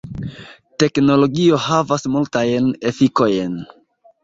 Teknologio 0.83 1.59
havas 1.67 2.07
multajn 2.15 2.73
efikojn. 2.95 3.57